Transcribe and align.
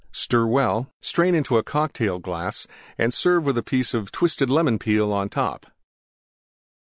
Stir 0.11 0.47
well; 0.47 0.91
strain 0.99 1.35
into 1.35 1.61
Cocktail 1.61 2.17
glass 2.17 2.65
and 2.97 3.13
serve 3.13 3.45
with 3.45 3.55
a 3.55 3.61
piece 3.61 3.93
of 3.93 4.11
twisted 4.11 4.49
Lemon 4.49 4.79
Peel 4.79 5.13
on 5.13 5.29
top. 5.29 5.67